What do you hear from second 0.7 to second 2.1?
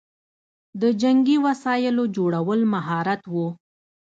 د جنګي وسایلو